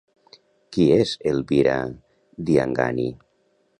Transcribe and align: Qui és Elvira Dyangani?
Qui 0.77 0.87
és 0.95 1.11
Elvira 1.33 1.75
Dyangani? 2.49 3.07